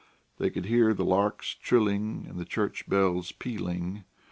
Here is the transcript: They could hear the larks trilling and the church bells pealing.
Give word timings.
They 0.39 0.49
could 0.49 0.65
hear 0.65 0.95
the 0.95 1.05
larks 1.05 1.53
trilling 1.53 2.25
and 2.27 2.39
the 2.39 2.43
church 2.45 2.89
bells 2.89 3.31
pealing. 3.31 4.03